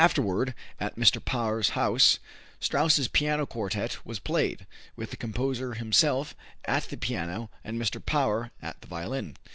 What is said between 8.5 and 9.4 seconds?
at the violin.